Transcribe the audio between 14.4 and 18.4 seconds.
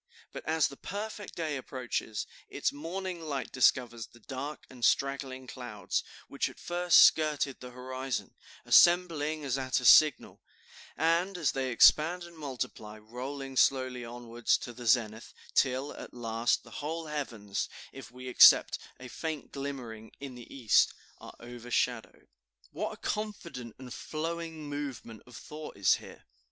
to the zenith, till, at last, the whole heavens, if we